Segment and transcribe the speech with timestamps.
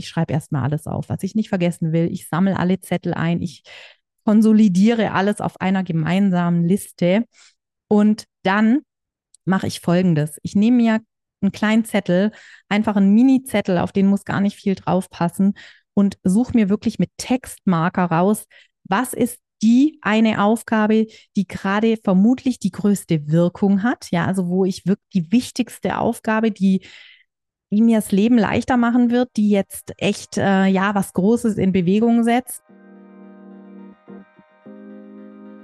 [0.00, 2.10] Ich schreibe erstmal alles auf, was ich nicht vergessen will.
[2.10, 3.40] Ich sammle alle Zettel ein.
[3.42, 3.62] Ich
[4.24, 7.24] konsolidiere alles auf einer gemeinsamen Liste.
[7.88, 8.80] Und dann
[9.44, 10.38] mache ich Folgendes.
[10.42, 11.00] Ich nehme mir
[11.42, 12.32] einen kleinen Zettel,
[12.68, 15.54] einfach einen Mini-Zettel, auf den muss gar nicht viel draufpassen
[15.94, 18.46] und suche mir wirklich mit Textmarker raus,
[18.84, 21.06] was ist die eine Aufgabe,
[21.36, 24.10] die gerade vermutlich die größte Wirkung hat.
[24.10, 26.86] Ja, also wo ich wirklich die wichtigste Aufgabe, die,
[27.70, 31.72] die mir das Leben leichter machen wird, die jetzt echt, äh, ja, was Großes in
[31.72, 32.62] Bewegung setzt.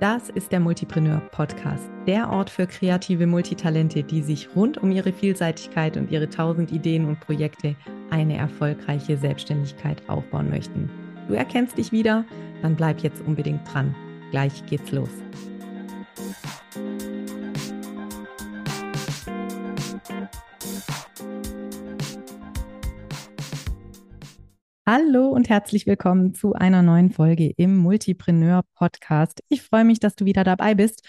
[0.00, 5.12] Das ist der Multipreneur Podcast, der Ort für kreative Multitalente, die sich rund um ihre
[5.12, 7.76] Vielseitigkeit und ihre tausend Ideen und Projekte
[8.10, 10.90] eine erfolgreiche Selbstständigkeit aufbauen möchten.
[11.28, 12.24] Du erkennst dich wieder?
[12.62, 13.94] Dann bleib jetzt unbedingt dran.
[14.32, 15.10] Gleich geht's los.
[24.84, 29.40] Hallo und herzlich willkommen zu einer neuen Folge im Multipreneur Podcast.
[29.48, 31.06] Ich freue mich, dass du wieder dabei bist.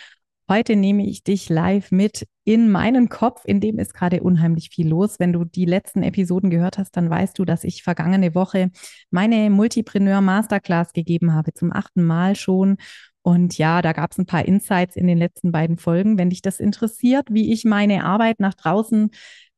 [0.48, 4.88] Heute nehme ich dich live mit in meinen Kopf, in dem ist gerade unheimlich viel
[4.88, 5.20] los.
[5.20, 8.70] Wenn du die letzten Episoden gehört hast, dann weißt du, dass ich vergangene Woche
[9.10, 12.78] meine Multipreneur Masterclass gegeben habe, zum achten Mal schon.
[13.24, 16.20] Und ja, da gab es ein paar Insights in den letzten beiden Folgen.
[16.20, 19.10] Wenn dich das interessiert, wie ich meine Arbeit nach draußen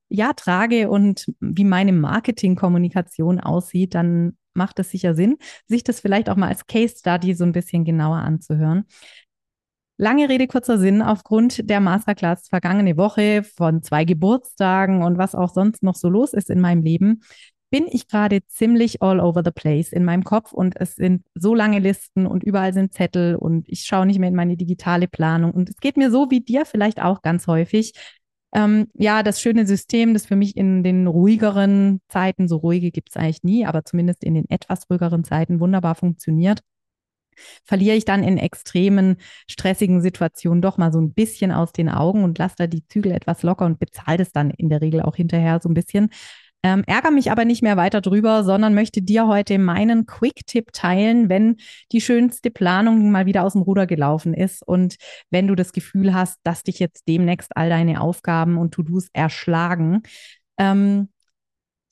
[0.10, 6.30] ja trage und wie meine Marketingkommunikation aussieht, dann macht es sicher Sinn, sich das vielleicht
[6.30, 8.86] auch mal als Case Study so ein bisschen genauer anzuhören.
[9.98, 11.02] Lange Rede, kurzer Sinn.
[11.02, 16.34] Aufgrund der Masterclass vergangene Woche von zwei Geburtstagen und was auch sonst noch so los
[16.34, 17.22] ist in meinem Leben,
[17.70, 21.56] bin ich gerade ziemlich all over the place in meinem Kopf und es sind so
[21.56, 25.52] lange Listen und überall sind Zettel und ich schaue nicht mehr in meine digitale Planung
[25.52, 27.94] und es geht mir so wie dir vielleicht auch ganz häufig,
[28.56, 33.10] ähm, ja, das schöne System, das für mich in den ruhigeren Zeiten, so ruhige gibt
[33.10, 36.62] es eigentlich nie, aber zumindest in den etwas ruhigeren Zeiten wunderbar funktioniert,
[37.66, 39.18] verliere ich dann in extremen,
[39.50, 43.12] stressigen Situationen doch mal so ein bisschen aus den Augen und lasse da die Zügel
[43.12, 46.10] etwas locker und bezahle das dann in der Regel auch hinterher so ein bisschen.
[46.66, 51.30] Ähm, ärgere mich aber nicht mehr weiter drüber, sondern möchte dir heute meinen Quick-Tipp teilen,
[51.30, 51.58] wenn
[51.92, 54.96] die schönste Planung mal wieder aus dem Ruder gelaufen ist und
[55.30, 60.02] wenn du das Gefühl hast, dass dich jetzt demnächst all deine Aufgaben und To-Dos erschlagen.
[60.58, 61.10] Ähm,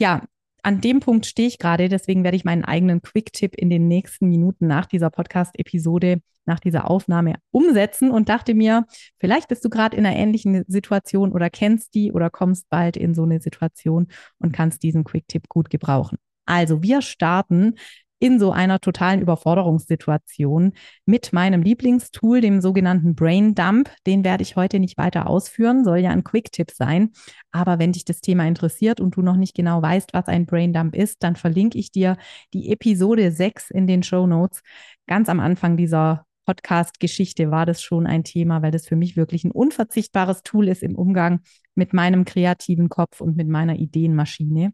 [0.01, 0.23] ja,
[0.63, 4.29] an dem Punkt stehe ich gerade, deswegen werde ich meinen eigenen Quick-Tipp in den nächsten
[4.29, 8.85] Minuten nach dieser Podcast-Episode, nach dieser Aufnahme umsetzen und dachte mir,
[9.19, 13.13] vielleicht bist du gerade in einer ähnlichen Situation oder kennst die oder kommst bald in
[13.13, 14.07] so eine Situation
[14.40, 16.18] und kannst diesen Quick-Tipp gut gebrauchen.
[16.46, 17.75] Also wir starten
[18.23, 20.72] in so einer totalen Überforderungssituation
[21.06, 23.91] mit meinem Lieblingstool, dem sogenannten Brain Dump.
[24.07, 27.12] Den werde ich heute nicht weiter ausführen, soll ja ein Quick-Tipp sein.
[27.51, 30.72] Aber wenn dich das Thema interessiert und du noch nicht genau weißt, was ein Brain
[30.72, 32.16] Dump ist, dann verlinke ich dir
[32.53, 34.62] die Episode 6 in den Show Notes.
[35.06, 39.44] Ganz am Anfang dieser Podcast-Geschichte war das schon ein Thema, weil das für mich wirklich
[39.44, 41.41] ein unverzichtbares Tool ist im Umgang
[41.75, 44.72] mit meinem kreativen Kopf und mit meiner Ideenmaschine.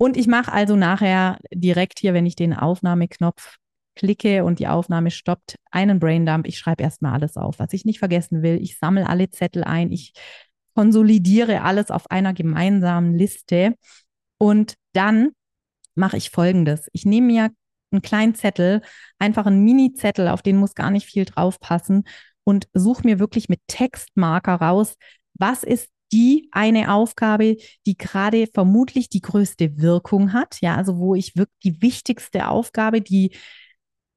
[0.00, 3.58] Und ich mache also nachher direkt hier, wenn ich den Aufnahmeknopf
[3.94, 6.46] klicke und die Aufnahme stoppt, einen Braindump.
[6.46, 8.58] Ich schreibe erstmal alles auf, was ich nicht vergessen will.
[8.62, 9.92] Ich sammle alle Zettel ein.
[9.92, 10.14] Ich
[10.74, 13.74] konsolidiere alles auf einer gemeinsamen Liste.
[14.38, 15.32] Und dann
[15.94, 16.88] mache ich Folgendes.
[16.94, 17.50] Ich nehme mir
[17.90, 18.80] einen kleinen Zettel,
[19.18, 22.04] einfach einen Mini-Zettel, auf den muss gar nicht viel draufpassen
[22.44, 24.94] und suche mir wirklich mit Textmarker raus,
[25.34, 27.56] was ist die eine Aufgabe,
[27.86, 30.60] die gerade vermutlich die größte Wirkung hat.
[30.60, 33.32] Ja, also wo ich wirklich die wichtigste Aufgabe, die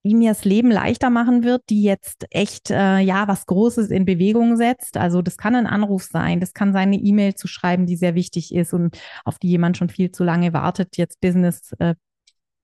[0.06, 4.06] die mir das Leben leichter machen wird, die jetzt echt äh, ja was Großes in
[4.06, 4.98] Bewegung setzt.
[4.98, 8.14] Also das kann ein Anruf sein, das kann sein, eine E-Mail zu schreiben, die sehr
[8.16, 11.96] wichtig ist und auf die jemand schon viel zu lange wartet, jetzt Business äh,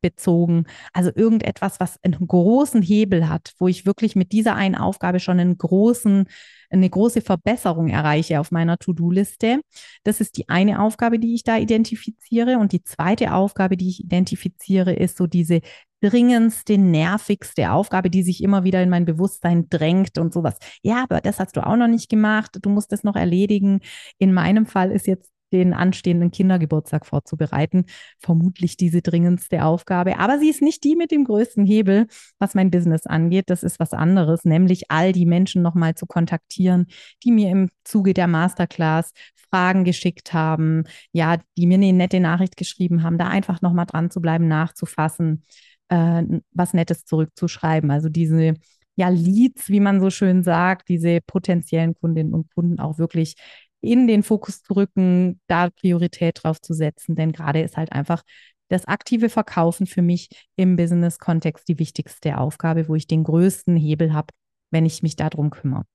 [0.01, 0.65] bezogen.
[0.93, 5.39] Also irgendetwas, was einen großen Hebel hat, wo ich wirklich mit dieser einen Aufgabe schon
[5.39, 6.25] einen großen
[6.71, 9.61] eine große Verbesserung erreiche auf meiner To-Do-Liste.
[10.03, 12.59] Das ist die eine Aufgabe, die ich da identifiziere.
[12.59, 15.61] Und die zweite Aufgabe, die ich identifiziere, ist so diese
[16.02, 20.57] dringendste, nervigste Aufgabe, die sich immer wieder in mein Bewusstsein drängt und sowas.
[20.81, 22.57] Ja, aber das hast du auch noch nicht gemacht.
[22.61, 23.81] Du musst das noch erledigen.
[24.17, 27.85] In meinem Fall ist jetzt den anstehenden Kindergeburtstag vorzubereiten.
[28.19, 30.19] Vermutlich diese dringendste Aufgabe.
[30.19, 32.07] Aber sie ist nicht die mit dem größten Hebel,
[32.40, 33.49] was mein Business angeht.
[33.49, 36.87] Das ist was anderes, nämlich all die Menschen nochmal zu kontaktieren,
[37.23, 39.11] die mir im Zuge der Masterclass
[39.49, 44.11] Fragen geschickt haben, ja, die mir eine nette Nachricht geschrieben haben, da einfach nochmal dran
[44.11, 45.43] zu bleiben, nachzufassen,
[45.90, 47.91] äh, was Nettes zurückzuschreiben.
[47.91, 48.55] Also diese
[48.95, 53.35] ja, Leads, wie man so schön sagt, diese potenziellen Kundinnen und Kunden auch wirklich
[53.81, 57.16] in den Fokus zu rücken, da Priorität drauf zu setzen.
[57.16, 58.23] Denn gerade ist halt einfach
[58.70, 64.14] das aktive Verkaufen für mich im Business-Kontext die wichtigste Aufgabe, wo ich den größten Hebel
[64.14, 64.28] habe,
[64.72, 65.85] wenn ich mich darum kümmere.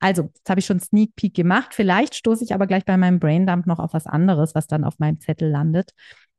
[0.00, 1.74] Also, jetzt habe ich schon Sneak Peek gemacht.
[1.74, 4.98] Vielleicht stoße ich aber gleich bei meinem Braindump noch auf was anderes, was dann auf
[4.98, 5.92] meinem Zettel landet.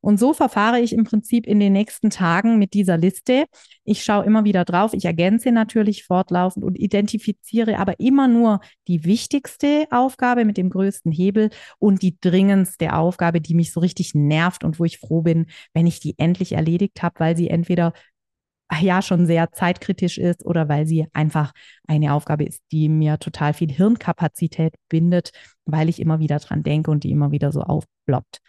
[0.04, 3.46] Und so verfahre ich im Prinzip in den nächsten Tagen mit dieser Liste.
[3.86, 4.94] Ich schaue immer wieder drauf.
[4.94, 8.60] Ich ergänze natürlich fortlaufend und identifiziere aber immer nur
[8.90, 14.14] die wichtigste Aufgabe mit dem größten Hebel und die dringendste Aufgabe, die mich so richtig
[14.14, 17.94] nervt und wo ich froh bin, wenn ich die endlich erledigt habe, weil sie entweder
[18.82, 21.54] ja schon sehr zeitkritisch ist oder weil sie einfach
[21.88, 25.32] eine Aufgabe ist, die mir total viel Hirnkapazität bindet,
[25.64, 28.42] weil ich immer wieder dran denke und die immer wieder so aufploppt.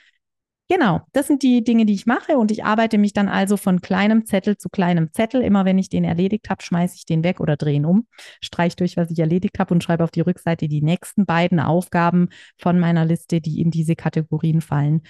[0.71, 3.83] Genau, das sind die Dinge, die ich mache und ich arbeite mich dann also von
[3.83, 5.43] kleinem Zettel zu kleinem Zettel.
[5.43, 8.07] Immer wenn ich den erledigt habe, schmeiße ich den weg oder drehe ihn um,
[8.41, 12.31] streiche durch, was ich erledigt habe und schreibe auf die Rückseite die nächsten beiden Aufgaben
[12.59, 15.03] von meiner Liste, die in diese Kategorien fallen.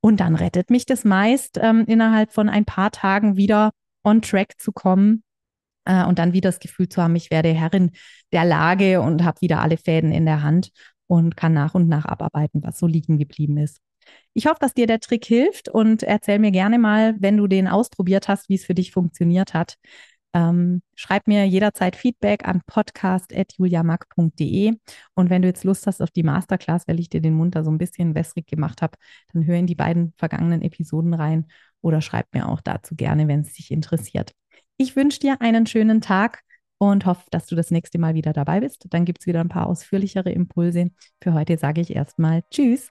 [0.00, 3.72] Und dann rettet mich das meist, ähm, innerhalb von ein paar Tagen wieder
[4.04, 5.24] on track zu kommen
[5.86, 7.90] äh, und dann wieder das Gefühl zu haben, ich werde Herrin
[8.32, 10.70] der Lage und habe wieder alle Fäden in der Hand
[11.08, 13.80] und kann nach und nach abarbeiten, was so liegen geblieben ist.
[14.32, 17.68] Ich hoffe, dass dir der Trick hilft und erzähl mir gerne mal, wenn du den
[17.68, 19.76] ausprobiert hast, wie es für dich funktioniert hat.
[20.32, 24.76] Ähm, schreib mir jederzeit Feedback an podcast.juliamack.de.
[25.14, 27.64] Und wenn du jetzt Lust hast auf die Masterclass, weil ich dir den Mund da
[27.64, 28.96] so ein bisschen wässrig gemacht habe,
[29.32, 31.48] dann hör in die beiden vergangenen Episoden rein
[31.80, 34.32] oder schreib mir auch dazu gerne, wenn es dich interessiert.
[34.76, 36.42] Ich wünsche dir einen schönen Tag
[36.78, 38.86] und hoffe, dass du das nächste Mal wieder dabei bist.
[38.90, 40.90] Dann gibt es wieder ein paar ausführlichere Impulse.
[41.20, 42.90] Für heute sage ich erstmal Tschüss.